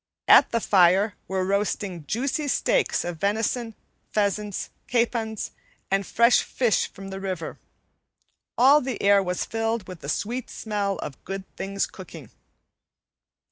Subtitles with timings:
[0.27, 3.75] At the fire were roasting juicy steaks of venison,
[4.11, 5.51] pheasants, capons,
[5.91, 7.59] and fresh fish from the river.
[8.57, 12.31] All the air was filled with the sweet smell of good things cooking.